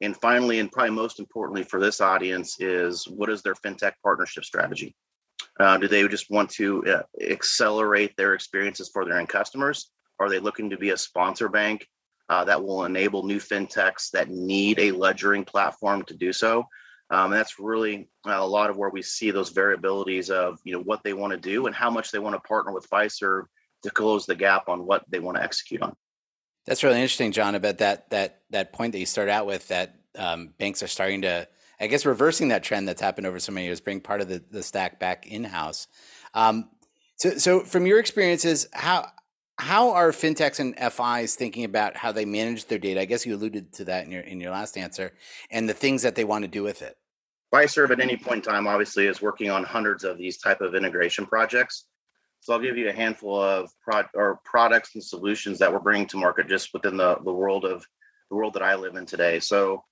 And 0.02 0.16
finally, 0.16 0.60
and 0.60 0.72
probably 0.72 0.92
most 0.92 1.20
importantly 1.20 1.64
for 1.64 1.80
this 1.80 2.02
audience, 2.02 2.58
is 2.60 3.08
what 3.08 3.30
is 3.30 3.42
their 3.42 3.56
fintech 3.56 3.94
partnership 4.04 4.46
strategy? 4.46 4.96
Uh, 5.60 5.78
do 5.78 5.88
they 5.88 6.08
just 6.08 6.30
want 6.30 6.50
to 6.52 6.86
uh, 6.86 7.02
accelerate 7.22 8.16
their 8.16 8.34
experiences 8.34 8.90
for 8.94 9.06
their 9.06 9.20
end 9.20 9.30
customers? 9.30 9.92
Are 10.20 10.30
they 10.30 10.40
looking 10.40 10.70
to 10.70 10.78
be 10.78 10.92
a 10.92 10.98
sponsor 10.98 11.50
bank 11.50 11.88
uh, 12.30 12.44
that 12.46 12.64
will 12.64 12.86
enable 12.86 13.24
new 13.24 13.40
fintechs 13.40 14.12
that 14.12 14.30
need 14.30 14.80
a 14.80 14.92
ledgering 14.92 15.46
platform 15.46 16.04
to 16.04 16.16
do 16.16 16.32
so? 16.32 16.66
Um, 17.10 17.32
and 17.32 17.34
that's 17.34 17.60
really 17.60 18.10
a 18.26 18.46
lot 18.46 18.70
of 18.70 18.78
where 18.78 18.90
we 18.90 19.02
see 19.02 19.32
those 19.32 19.54
variabilities 19.54 20.30
of 20.30 20.60
you 20.64 20.74
know 20.74 20.82
what 20.82 21.04
they 21.04 21.14
want 21.14 21.32
to 21.32 21.40
do 21.40 21.66
and 21.66 21.76
how 21.76 21.90
much 21.90 22.12
they 22.12 22.20
want 22.20 22.36
to 22.36 22.48
partner 22.48 22.74
with 22.74 22.90
Fiserv 22.90 23.44
to 23.84 23.90
close 23.92 24.26
the 24.26 24.36
gap 24.36 24.68
on 24.68 24.86
what 24.86 25.04
they 25.10 25.20
want 25.20 25.38
to 25.38 25.44
execute 25.44 25.82
on. 25.82 25.96
That's 26.68 26.84
really 26.84 26.98
interesting, 26.98 27.32
John. 27.32 27.56
About 27.56 27.78
that 27.78 28.10
that 28.10 28.42
that 28.50 28.74
point 28.74 28.92
that 28.92 29.00
you 29.00 29.06
start 29.06 29.30
out 29.30 29.48
with 29.48 29.68
that 29.70 29.96
um, 30.18 30.54
banks 30.58 30.84
are 30.84 30.88
starting 30.88 31.22
to, 31.22 31.48
I 31.80 31.88
guess, 31.88 32.06
reversing 32.06 32.50
that 32.50 32.64
trend 32.64 32.88
that's 32.88 33.02
happened 33.02 33.26
over 33.26 33.40
so 33.40 33.52
many 33.52 33.66
years, 33.68 33.80
bring 33.80 34.02
part 34.02 34.20
of 34.20 34.28
the, 34.28 34.44
the 34.52 34.62
stack 34.62 35.00
back 35.00 35.28
in 35.28 35.46
house. 35.46 35.88
Um, 36.34 36.70
so, 37.16 37.38
so 37.38 37.60
from 37.62 37.86
your 37.86 38.00
experiences, 38.00 38.68
how 38.74 39.08
how 39.58 39.92
are 39.92 40.12
fintechs 40.12 40.60
and 40.60 40.76
FIs 40.94 41.36
thinking 41.36 41.64
about 41.64 41.96
how 41.96 42.12
they 42.12 42.26
manage 42.26 42.66
their 42.66 42.78
data? 42.78 43.02
I 43.02 43.06
guess 43.06 43.26
you 43.26 43.36
alluded 43.36 43.74
to 43.74 43.86
that 43.86 44.06
in 44.06 44.12
your 44.12 44.22
in 44.22 44.42
your 44.42 44.52
last 44.52 44.78
answer, 44.78 45.14
and 45.50 45.70
the 45.70 45.74
things 45.74 46.02
that 46.02 46.16
they 46.16 46.26
want 46.26 46.44
to 46.44 46.50
do 46.50 46.64
with 46.64 46.82
it. 46.82 46.98
Fiserv 47.54 47.92
at 47.92 48.02
any 48.02 48.18
point 48.18 48.46
in 48.46 48.52
time, 48.52 48.68
obviously, 48.68 49.08
is 49.08 49.22
working 49.22 49.50
on 49.50 49.64
hundreds 49.64 50.04
of 50.04 50.18
these 50.18 50.38
type 50.38 50.60
of 50.60 50.76
integration 50.76 51.26
projects. 51.26 51.86
So 52.40 52.54
I'll 52.54 52.60
give 52.60 52.78
you 52.78 52.90
a 52.90 52.94
handful 52.94 53.42
of 53.42 53.70
pro- 53.82 54.04
or 54.14 54.40
products 54.46 54.96
and 54.96 55.04
solutions 55.04 55.60
that 55.60 55.72
we're 55.72 55.80
bringing 55.80 56.08
to 56.08 56.18
market 56.18 56.48
just 56.48 56.74
within 56.74 56.96
the, 56.98 57.18
the 57.24 57.34
world 57.34 57.66
of 57.66 57.86
the 58.30 58.36
world 58.36 58.54
that 58.54 58.64
I 58.64 58.76
live 58.76 58.96
in 58.96 59.06
today. 59.06 59.40
So 59.40 59.84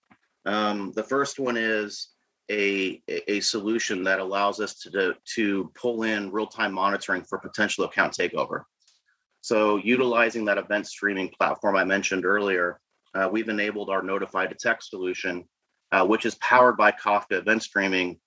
um, 0.45 0.91
the 0.95 1.03
first 1.03 1.39
one 1.39 1.57
is 1.57 2.09
a, 2.51 3.01
a 3.07 3.39
solution 3.39 4.03
that 4.03 4.19
allows 4.19 4.59
us 4.59 4.75
to, 4.81 5.15
to 5.35 5.71
pull 5.73 6.03
in 6.03 6.31
real-time 6.31 6.73
monitoring 6.73 7.23
for 7.23 7.39
potential 7.39 7.83
account 7.85 8.13
takeover. 8.13 8.63
So 9.41 9.77
utilizing 9.77 10.45
that 10.45 10.57
event 10.57 10.87
streaming 10.87 11.29
platform 11.29 11.75
I 11.75 11.83
mentioned 11.83 12.25
earlier, 12.25 12.79
uh, 13.13 13.29
we've 13.31 13.49
enabled 13.49 13.89
our 13.89 14.03
Notify 14.03 14.47
Detect 14.47 14.83
solution, 14.83 15.45
uh, 15.91 16.05
which 16.05 16.25
is 16.25 16.35
powered 16.35 16.77
by 16.77 16.91
Kafka 16.91 17.33
event 17.33 17.63
streaming 17.63 18.19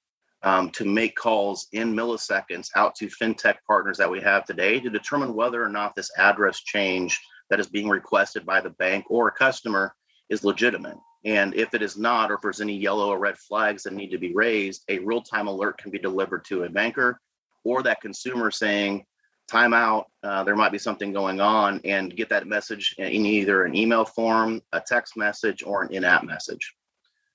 um, 0.42 0.70
to 0.70 0.84
make 0.84 1.16
calls 1.16 1.66
in 1.72 1.94
milliseconds 1.94 2.70
out 2.76 2.94
to 2.96 3.08
fintech 3.08 3.56
partners 3.66 3.98
that 3.98 4.10
we 4.10 4.20
have 4.20 4.44
today 4.44 4.78
to 4.80 4.90
determine 4.90 5.34
whether 5.34 5.62
or 5.62 5.68
not 5.68 5.94
this 5.96 6.10
address 6.16 6.60
change 6.60 7.20
that 7.50 7.60
is 7.60 7.66
being 7.66 7.88
requested 7.88 8.46
by 8.46 8.60
the 8.60 8.70
bank 8.70 9.04
or 9.08 9.28
a 9.28 9.32
customer 9.32 9.94
is 10.28 10.44
legitimate. 10.44 10.96
And 11.24 11.54
if 11.54 11.74
it 11.74 11.82
is 11.82 11.96
not, 11.96 12.30
or 12.30 12.34
if 12.34 12.40
there's 12.42 12.60
any 12.60 12.76
yellow 12.76 13.08
or 13.08 13.18
red 13.18 13.36
flags 13.36 13.82
that 13.82 13.92
need 13.92 14.10
to 14.10 14.18
be 14.18 14.34
raised, 14.34 14.84
a 14.88 15.00
real 15.00 15.22
time 15.22 15.48
alert 15.48 15.78
can 15.78 15.90
be 15.90 15.98
delivered 15.98 16.44
to 16.46 16.64
a 16.64 16.68
banker 16.68 17.20
or 17.64 17.82
that 17.82 18.00
consumer 18.00 18.50
saying, 18.50 19.04
time 19.48 19.72
out, 19.72 20.06
uh, 20.22 20.44
there 20.44 20.54
might 20.54 20.72
be 20.72 20.78
something 20.78 21.12
going 21.12 21.40
on, 21.40 21.80
and 21.84 22.14
get 22.14 22.28
that 22.28 22.46
message 22.46 22.94
in 22.98 23.26
either 23.26 23.64
an 23.64 23.74
email 23.74 24.04
form, 24.04 24.60
a 24.72 24.80
text 24.80 25.16
message, 25.16 25.62
or 25.62 25.82
an 25.82 25.92
in 25.92 26.04
app 26.04 26.22
message. 26.22 26.74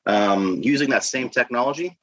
Um, 0.05 0.61
using 0.61 0.89
that 0.91 1.03
same 1.03 1.29
technology, 1.29 1.97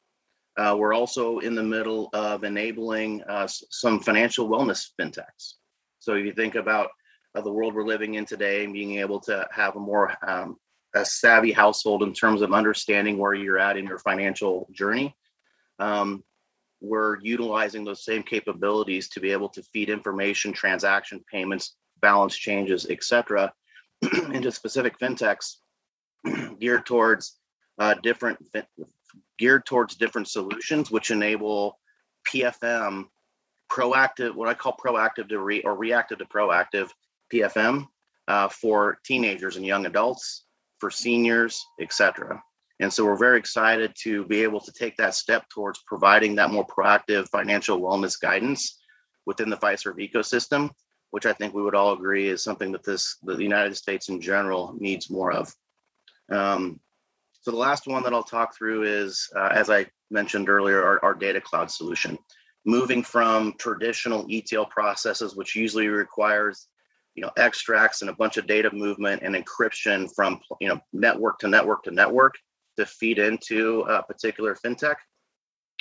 uh, 0.56 0.76
we're 0.78 0.94
also 0.94 1.38
in 1.38 1.54
the 1.54 1.62
middle 1.62 2.08
of 2.12 2.44
enabling 2.44 3.22
uh, 3.22 3.46
some 3.48 4.00
financial 4.00 4.48
wellness 4.48 4.88
fintechs. 5.00 5.54
So 6.00 6.14
if 6.14 6.24
you 6.24 6.32
think 6.32 6.54
about 6.54 6.88
uh, 7.34 7.40
the 7.40 7.52
world 7.52 7.74
we're 7.74 7.84
living 7.84 8.14
in 8.14 8.24
today 8.24 8.64
and 8.64 8.72
being 8.72 8.98
able 8.98 9.20
to 9.20 9.46
have 9.52 9.76
a 9.76 9.80
more 9.80 10.14
um, 10.26 10.56
a 10.94 11.04
savvy 11.04 11.52
household 11.52 12.02
in 12.02 12.12
terms 12.12 12.42
of 12.42 12.52
understanding 12.52 13.16
where 13.16 13.34
you're 13.34 13.58
at 13.58 13.76
in 13.76 13.86
your 13.86 13.98
financial 13.98 14.68
journey. 14.72 15.14
Um, 15.78 16.24
we're 16.80 17.18
utilizing 17.20 17.84
those 17.84 18.04
same 18.04 18.22
capabilities 18.22 19.08
to 19.10 19.20
be 19.20 19.30
able 19.30 19.50
to 19.50 19.62
feed 19.62 19.90
information, 19.90 20.52
transaction 20.52 21.22
payments, 21.30 21.76
balance 22.00 22.36
changes, 22.36 22.86
etc., 22.88 23.52
into 24.32 24.50
specific 24.50 24.98
fintechs 24.98 25.56
geared 26.58 26.86
towards 26.86 27.38
uh, 27.78 27.94
different 28.02 28.38
geared 29.40 29.64
towards 29.64 29.96
different 29.96 30.28
solutions, 30.28 30.90
which 30.90 31.10
enable 31.10 31.78
PFM 32.28 33.06
proactive, 33.72 34.34
what 34.34 34.48
I 34.48 34.54
call 34.54 34.76
proactive 34.76 35.28
to 35.30 35.40
re 35.40 35.62
or 35.62 35.74
reactive 35.74 36.18
to 36.18 36.26
proactive 36.26 36.90
PFM 37.32 37.86
uh, 38.28 38.48
for 38.48 38.98
teenagers 39.04 39.56
and 39.56 39.64
young 39.64 39.86
adults 39.86 40.44
for 40.78 40.90
seniors, 40.90 41.64
etc. 41.80 42.42
And 42.80 42.92
so 42.92 43.04
we're 43.04 43.16
very 43.16 43.38
excited 43.38 43.94
to 44.02 44.24
be 44.26 44.42
able 44.42 44.60
to 44.60 44.72
take 44.72 44.96
that 44.98 45.14
step 45.14 45.48
towards 45.48 45.82
providing 45.86 46.34
that 46.36 46.50
more 46.50 46.66
proactive 46.66 47.28
financial 47.28 47.80
wellness 47.80 48.20
guidance 48.20 48.78
within 49.26 49.50
the 49.50 49.56
Fiserv 49.56 49.96
ecosystem, 49.98 50.70
which 51.10 51.26
I 51.26 51.32
think 51.32 51.54
we 51.54 51.62
would 51.62 51.74
all 51.74 51.92
agree 51.92 52.28
is 52.28 52.42
something 52.42 52.72
that 52.72 52.84
this 52.84 53.16
the 53.22 53.42
United 53.42 53.76
States 53.76 54.10
in 54.10 54.20
general 54.20 54.74
needs 54.78 55.10
more 55.10 55.32
of. 55.32 55.54
Um, 56.30 56.80
so 57.40 57.50
the 57.50 57.56
last 57.56 57.86
one 57.86 58.02
that 58.02 58.12
I'll 58.12 58.22
talk 58.22 58.56
through 58.56 58.82
is, 58.82 59.28
uh, 59.36 59.48
as 59.52 59.70
I 59.70 59.86
mentioned 60.10 60.48
earlier, 60.48 60.82
our, 60.84 61.02
our 61.04 61.14
data 61.14 61.40
cloud 61.40 61.70
solution. 61.70 62.18
Moving 62.66 63.02
from 63.02 63.54
traditional 63.58 64.26
ETL 64.30 64.66
processes, 64.66 65.34
which 65.34 65.56
usually 65.56 65.88
requires 65.88 66.68
you 67.14 67.22
know 67.22 67.30
extracts 67.36 68.02
and 68.02 68.10
a 68.10 68.14
bunch 68.14 68.36
of 68.36 68.46
data 68.46 68.70
movement 68.72 69.22
and 69.22 69.34
encryption 69.34 70.08
from 70.14 70.40
you 70.60 70.68
know 70.68 70.80
network 70.92 71.38
to 71.38 71.48
network 71.48 71.82
to 71.82 71.90
network 71.90 72.34
to 72.78 72.86
feed 72.86 73.18
into 73.18 73.80
a 73.82 74.02
particular 74.02 74.54
fintech 74.54 74.96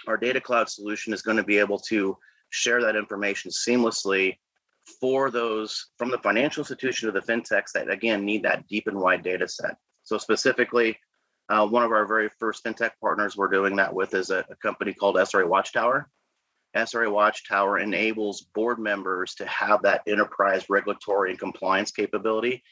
our 0.07 0.17
data 0.17 0.41
cloud 0.41 0.67
solution 0.69 1.13
is 1.13 1.21
going 1.21 1.37
to 1.37 1.43
be 1.43 1.57
able 1.57 1.77
to 1.77 2.17
share 2.49 2.81
that 2.81 2.95
information 2.95 3.51
seamlessly 3.51 4.37
for 4.99 5.29
those 5.29 5.91
from 5.97 6.09
the 6.09 6.17
financial 6.17 6.61
institution 6.61 7.05
to 7.05 7.11
the 7.11 7.25
fintechs 7.25 7.71
that 7.73 7.89
again 7.89 8.25
need 8.25 8.43
that 8.43 8.67
deep 8.67 8.87
and 8.87 8.99
wide 8.99 9.23
data 9.23 9.47
set 9.47 9.77
so 10.03 10.17
specifically 10.17 10.97
uh, 11.49 11.67
one 11.67 11.83
of 11.83 11.91
our 11.91 12.05
very 12.05 12.29
first 12.39 12.63
fintech 12.63 12.91
partners 13.01 13.35
we're 13.35 13.47
doing 13.47 13.75
that 13.77 13.93
with 13.93 14.13
is 14.13 14.29
a, 14.29 14.45
a 14.49 14.55
company 14.55 14.93
called 14.93 15.17
sra 15.27 15.47
watchtower. 15.47 16.09
SRA 16.75 17.11
Watchtower 17.11 17.79
enables 17.79 18.41
board 18.41 18.79
members 18.79 19.33
to 19.35 19.45
have 19.47 19.81
that 19.81 20.03
enterprise 20.07 20.69
regulatory 20.69 21.31
and 21.31 21.39
compliance 21.39 21.91
capability 21.91 22.63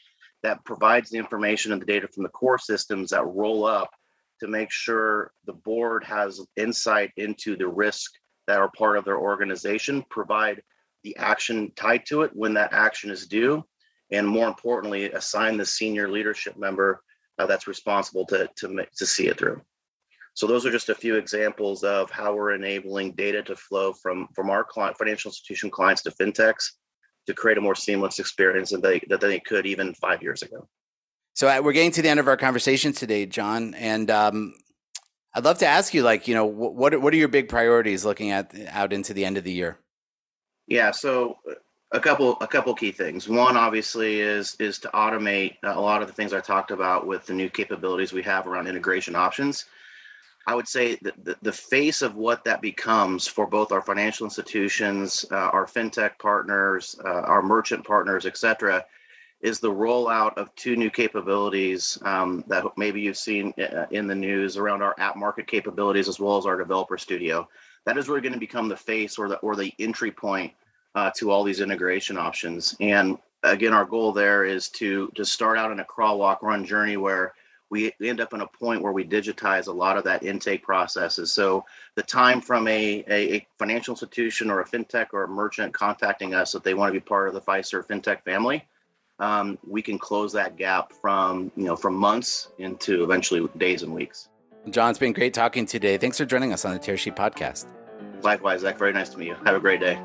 that 0.42 0.64
provides 0.64 1.10
the 1.10 1.18
information 1.18 1.72
and 1.72 1.82
the 1.82 1.86
data 1.86 2.06
from 2.06 2.22
the 2.22 2.28
core 2.28 2.58
systems 2.58 3.10
that 3.10 3.26
roll 3.26 3.66
up 3.66 3.90
to 4.40 4.46
make 4.46 4.70
sure 4.70 5.32
the 5.46 5.52
board 5.52 6.04
has 6.04 6.40
insight 6.56 7.10
into 7.16 7.56
the 7.56 7.66
risk 7.66 8.12
that 8.46 8.60
are 8.60 8.70
part 8.70 8.96
of 8.96 9.04
their 9.04 9.18
organization, 9.18 10.04
provide 10.10 10.62
the 11.02 11.16
action 11.16 11.72
tied 11.74 12.06
to 12.06 12.22
it 12.22 12.30
when 12.34 12.54
that 12.54 12.72
action 12.72 13.10
is 13.10 13.26
due, 13.26 13.64
and 14.12 14.26
more 14.26 14.46
importantly, 14.46 15.10
assign 15.10 15.56
the 15.56 15.66
senior 15.66 16.08
leadership 16.08 16.56
member 16.56 17.02
uh, 17.38 17.46
that's 17.46 17.66
responsible 17.66 18.26
to, 18.26 18.48
to, 18.56 18.86
to 18.96 19.06
see 19.06 19.28
it 19.28 19.38
through. 19.38 19.60
So 20.34 20.46
those 20.46 20.64
are 20.64 20.70
just 20.70 20.88
a 20.88 20.94
few 20.94 21.16
examples 21.16 21.82
of 21.82 22.10
how 22.10 22.34
we're 22.34 22.52
enabling 22.52 23.12
data 23.12 23.42
to 23.42 23.56
flow 23.56 23.92
from 23.92 24.28
from 24.34 24.50
our 24.50 24.62
client, 24.62 24.96
financial 24.96 25.30
institution 25.30 25.68
clients 25.68 26.02
to 26.02 26.12
fintechs 26.12 26.64
to 27.26 27.34
create 27.34 27.58
a 27.58 27.60
more 27.60 27.74
seamless 27.74 28.20
experience 28.20 28.70
than 28.70 28.80
they 28.80 29.00
that 29.08 29.20
they 29.20 29.40
could 29.40 29.66
even 29.66 29.94
five 29.94 30.22
years 30.22 30.42
ago. 30.42 30.68
So 31.34 31.48
uh, 31.48 31.60
we're 31.62 31.72
getting 31.72 31.90
to 31.92 32.02
the 32.02 32.08
end 32.08 32.20
of 32.20 32.28
our 32.28 32.36
conversation 32.36 32.92
today, 32.92 33.26
John, 33.26 33.74
and 33.74 34.10
um, 34.10 34.54
I'd 35.34 35.44
love 35.44 35.58
to 35.58 35.66
ask 35.66 35.92
you, 35.92 36.02
like, 36.02 36.26
you 36.26 36.34
know, 36.34 36.46
what 36.46 37.00
what 37.00 37.12
are 37.12 37.16
your 37.16 37.28
big 37.28 37.48
priorities 37.48 38.04
looking 38.04 38.30
at 38.30 38.54
out 38.68 38.92
into 38.92 39.14
the 39.14 39.24
end 39.24 39.38
of 39.38 39.44
the 39.44 39.52
year? 39.52 39.78
Yeah, 40.66 40.90
so 40.90 41.36
uh, 41.50 41.54
a 41.92 42.00
couple 42.00 42.36
a 42.40 42.46
couple 42.46 42.74
key 42.74 42.92
things. 42.92 43.28
One, 43.28 43.56
obviously, 43.56 44.20
is 44.20 44.56
is 44.58 44.78
to 44.80 44.88
automate 44.88 45.56
a 45.62 45.80
lot 45.80 46.02
of 46.02 46.08
the 46.08 46.14
things 46.14 46.32
I 46.32 46.40
talked 46.40 46.70
about 46.70 47.06
with 47.06 47.26
the 47.26 47.34
new 47.34 47.48
capabilities 47.48 48.12
we 48.12 48.22
have 48.22 48.46
around 48.46 48.66
integration 48.66 49.16
options. 49.16 49.64
I 50.46 50.54
would 50.54 50.68
say 50.68 50.98
that 51.02 51.24
the, 51.24 51.36
the 51.42 51.52
face 51.52 52.00
of 52.00 52.14
what 52.14 52.42
that 52.44 52.62
becomes 52.62 53.26
for 53.26 53.46
both 53.46 53.70
our 53.70 53.82
financial 53.82 54.24
institutions, 54.24 55.26
uh, 55.30 55.34
our 55.34 55.66
fintech 55.66 56.18
partners, 56.18 56.96
uh, 57.04 57.08
our 57.08 57.42
merchant 57.42 57.84
partners, 57.84 58.24
et 58.24 58.38
cetera, 58.38 58.84
is 59.42 59.60
the 59.60 59.70
rollout 59.70 60.38
of 60.38 60.54
two 60.54 60.74
new 60.74 60.90
capabilities 60.90 61.98
um, 62.02 62.42
that 62.48 62.64
maybe 62.78 63.00
you've 63.00 63.18
seen 63.18 63.52
uh, 63.58 63.84
in 63.90 64.06
the 64.06 64.14
news 64.14 64.56
around 64.56 64.82
our 64.82 64.94
app 64.98 65.16
market 65.16 65.46
capabilities 65.46 66.08
as 66.08 66.18
well 66.18 66.38
as 66.38 66.46
our 66.46 66.56
developer 66.56 66.96
studio. 66.96 67.46
That 67.84 67.98
is 67.98 68.08
really 68.08 68.22
going 68.22 68.32
to 68.32 68.38
become 68.38 68.68
the 68.68 68.76
face 68.76 69.18
or 69.18 69.28
the 69.28 69.36
or 69.36 69.54
the 69.54 69.72
entry 69.78 70.10
point 70.10 70.52
uh, 70.94 71.10
to 71.16 71.30
all 71.30 71.44
these 71.44 71.60
integration 71.60 72.16
options. 72.16 72.76
And 72.80 73.18
again, 73.42 73.72
our 73.72 73.84
goal 73.84 74.12
there 74.12 74.44
is 74.44 74.68
to 74.70 75.10
to 75.14 75.24
start 75.24 75.58
out 75.58 75.70
in 75.70 75.80
a 75.80 75.84
crawl, 75.84 76.18
walk, 76.18 76.42
run 76.42 76.64
journey 76.64 76.96
where 76.96 77.34
we 77.70 77.92
end 78.02 78.20
up 78.20 78.32
in 78.32 78.40
a 78.40 78.46
point 78.46 78.82
where 78.82 78.92
we 78.92 79.04
digitize 79.04 79.66
a 79.66 79.72
lot 79.72 79.98
of 79.98 80.04
that 80.04 80.22
intake 80.22 80.62
processes. 80.62 81.32
So 81.32 81.64
the 81.96 82.02
time 82.02 82.40
from 82.40 82.66
a, 82.66 83.04
a, 83.08 83.34
a, 83.34 83.46
financial 83.58 83.92
institution 83.92 84.50
or 84.50 84.60
a 84.60 84.64
fintech 84.64 85.08
or 85.12 85.24
a 85.24 85.28
merchant 85.28 85.74
contacting 85.74 86.34
us 86.34 86.52
that 86.52 86.64
they 86.64 86.74
want 86.74 86.88
to 86.88 86.98
be 86.98 87.04
part 87.04 87.28
of 87.28 87.34
the 87.34 87.40
Fiserv 87.40 87.86
fintech 87.86 88.22
family, 88.22 88.66
um, 89.18 89.58
we 89.66 89.82
can 89.82 89.98
close 89.98 90.32
that 90.32 90.56
gap 90.56 90.92
from 90.92 91.50
you 91.56 91.64
know 91.64 91.76
from 91.76 91.94
months 91.94 92.48
into 92.58 93.02
eventually 93.02 93.46
days 93.58 93.82
and 93.82 93.92
weeks. 93.92 94.28
John, 94.70 94.90
it's 94.90 94.98
been 94.98 95.12
great 95.12 95.34
talking 95.34 95.66
today. 95.66 95.98
Thanks 95.98 96.18
for 96.18 96.24
joining 96.24 96.52
us 96.52 96.64
on 96.64 96.72
the 96.72 96.80
Tearsheet 96.80 97.16
podcast. 97.16 97.66
Likewise, 98.22 98.60
Zach. 98.60 98.78
Very 98.78 98.92
nice 98.92 99.08
to 99.10 99.18
meet 99.18 99.28
you. 99.28 99.34
Have 99.44 99.56
a 99.56 99.60
great 99.60 99.80
day. 99.80 99.98